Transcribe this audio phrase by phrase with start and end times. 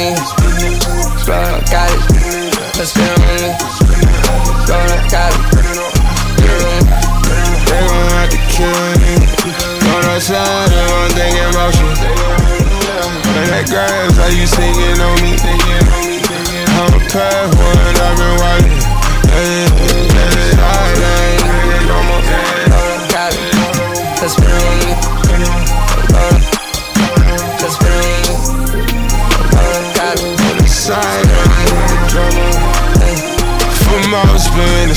[0.00, 0.16] me.
[1.28, 2.04] Blowing up college.
[2.76, 3.52] Let's get on me.
[4.64, 5.50] Blowing up college.
[6.50, 7.36] They
[10.60, 11.90] have thinking about you.
[13.34, 15.32] That you singing on me?
[16.80, 16.92] I'm
[18.00, 18.80] I've been watching.
[19.28, 19.68] Hey,
[20.56, 20.90] I
[24.20, 24.69] Let's get on
[34.10, 34.90] For most been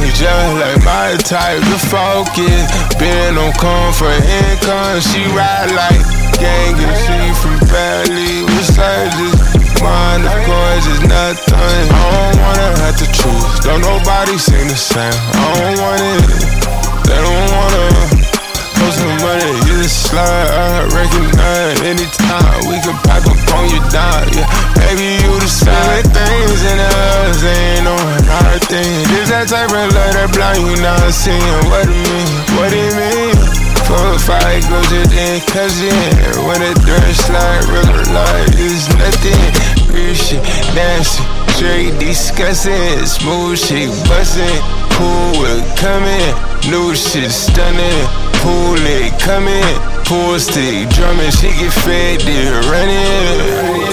[0.00, 2.64] me, just like my type to focus.
[2.96, 6.00] Been on come for income, she ride like
[6.40, 9.36] gang and she from Valley surges.
[9.84, 11.92] Mine, of course, is nothing.
[11.92, 13.60] I don't wanna have to choose.
[13.68, 15.12] Don't nobody sing the same.
[15.12, 16.24] I don't want it.
[17.04, 18.08] They don't wanna.
[18.80, 23.82] Put some money, you just slide, I recognize anytime we can pack up on you
[23.90, 24.46] down, yeah.
[24.78, 26.27] Baby, you the same things
[29.48, 31.40] type of love that blind you not seeing
[31.72, 32.28] what it mean,
[32.60, 33.32] what it mean.
[33.88, 35.88] Four or five goes it in, cousin.
[36.44, 39.48] When the dirt slide, river light is nothing.
[39.88, 40.44] Real shit,
[40.76, 41.24] dancing,
[41.56, 44.52] straight discussing, smooth shit bustin'.
[45.00, 46.28] Cool with coming,
[46.68, 48.04] new shit stunning.
[48.44, 49.64] Pool it coming,
[50.04, 53.87] pool stick drumming, she get fed, then running.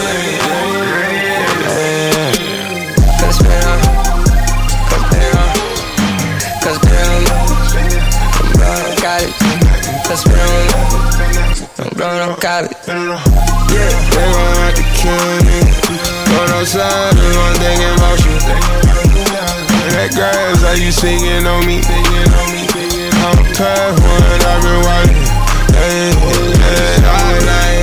[12.36, 13.22] I'm blowing.
[13.72, 15.59] Yeah, they gon' have to kill me.
[16.36, 18.36] On outside, and one thing in motion.
[19.86, 21.80] And that grass, how you singing on me?
[21.80, 25.27] I'm past one, I've been watching.
[25.75, 27.75] Hey, hey, I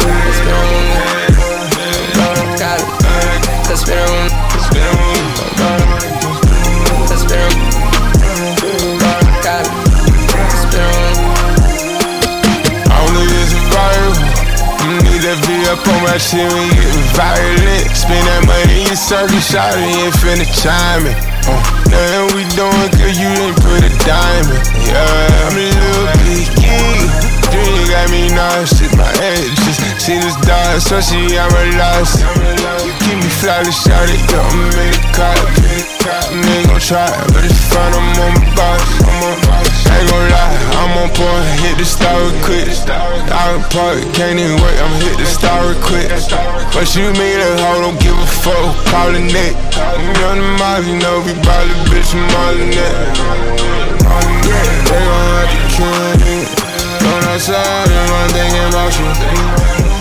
[15.72, 17.88] up on my shit when you get violent.
[17.96, 21.16] Spend that money in circle shot you ain't finna chime it.
[21.48, 21.56] Uh,
[21.88, 24.62] nothing we doing cause you didn't put a diamond.
[24.84, 27.32] Yeah, I'm a little picky.
[27.48, 28.92] Dream got me nauseous.
[29.00, 32.20] My head just see this dog, so she I'm a loss.
[32.20, 35.40] You keep me flawless, shout it, in the car.
[36.36, 37.08] Nigga gon' try,
[41.82, 42.70] the star real quick.
[42.86, 46.06] Dog park, can't even wait, I'm hit the star real quick.
[46.78, 49.18] What you mean, that hoe don't give a fuck, call it.
[49.18, 52.86] I'm on the mob, you know, we ballin', bitch, I'm all in it.
[54.06, 56.46] Oh, they gon' have to kill me.
[57.02, 59.10] On outside, and one thing in motion.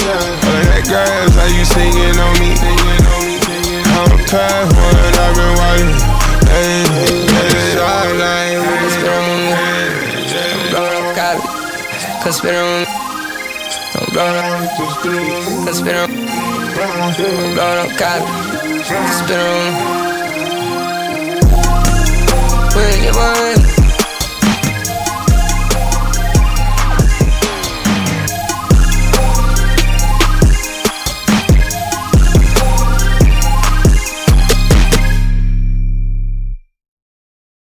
[0.05, 2.53] Oh, that grass, how you singing on me?
[3.89, 5.97] I'm a past one, I've been watching.
[6.45, 6.85] Hey,
[7.25, 8.61] hey, all night.
[8.77, 9.25] Cause spin on
[11.55, 11.60] me.
[12.23, 12.85] Cause spin me.
[13.95, 14.45] I'm blowing up.
[15.65, 16.27] Cause spin me.
[16.81, 18.25] I'm blowing up copy.
[18.87, 20.01] Cause spin me.
[22.75, 23.60] With your boy.